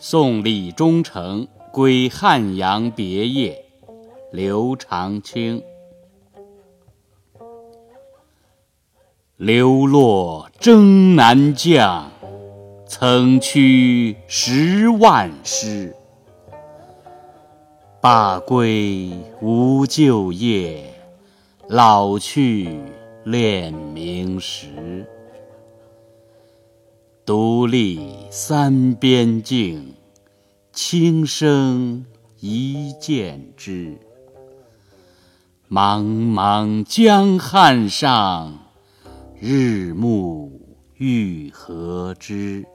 [0.00, 3.64] 送李忠诚归汉阳别业，
[4.30, 5.60] 刘长卿。
[9.36, 12.12] 流落征南将，
[12.86, 15.92] 曾驱十万师。
[18.00, 19.10] 罢归
[19.40, 20.94] 无旧业，
[21.66, 22.78] 老去
[23.24, 25.04] 恋名时。
[27.26, 29.94] 独立三边静，
[30.70, 32.04] 轻声
[32.40, 33.98] 一见之。
[35.70, 38.58] 茫茫江汉上，
[39.40, 40.60] 日暮
[40.96, 42.66] 欲何之？